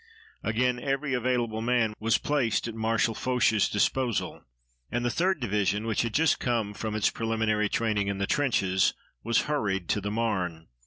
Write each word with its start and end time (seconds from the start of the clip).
Again 0.41 0.79
every 0.79 1.13
available 1.13 1.61
man 1.61 1.93
was 1.99 2.17
placed 2.17 2.67
at 2.67 2.73
Marshal 2.73 3.13
Foch's 3.13 3.69
disposal, 3.69 4.41
and 4.91 5.05
the 5.05 5.09
3d 5.09 5.39
Division, 5.41 5.85
which 5.85 6.01
had 6.01 6.15
just 6.15 6.39
come 6.39 6.73
from 6.73 6.95
its 6.95 7.11
preliminary 7.11 7.69
training 7.69 8.07
in 8.07 8.17
the 8.17 8.25
trenches, 8.25 8.95
was 9.23 9.41
hurried 9.41 9.87
to 9.89 10.01
the 10.01 10.09
Marne. 10.09 10.69